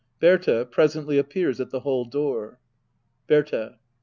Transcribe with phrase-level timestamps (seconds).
[0.19, 2.57] Berta presently appears at the hall door,
[3.27, 3.77] Berta.